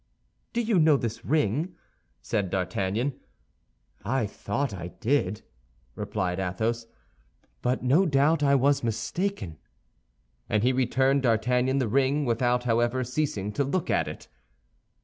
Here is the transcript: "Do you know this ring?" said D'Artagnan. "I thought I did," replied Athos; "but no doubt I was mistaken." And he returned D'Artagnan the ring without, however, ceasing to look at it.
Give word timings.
"Do 0.51 0.61
you 0.61 0.79
know 0.79 0.97
this 0.97 1.23
ring?" 1.23 1.75
said 2.23 2.49
D'Artagnan. 2.49 3.19
"I 4.03 4.25
thought 4.25 4.73
I 4.73 4.87
did," 4.87 5.43
replied 5.93 6.39
Athos; 6.39 6.87
"but 7.61 7.83
no 7.83 8.07
doubt 8.07 8.41
I 8.41 8.55
was 8.55 8.83
mistaken." 8.83 9.59
And 10.49 10.63
he 10.63 10.73
returned 10.73 11.21
D'Artagnan 11.21 11.77
the 11.77 11.87
ring 11.87 12.25
without, 12.25 12.63
however, 12.63 13.03
ceasing 13.03 13.53
to 13.53 13.63
look 13.63 13.91
at 13.91 14.07
it. 14.07 14.27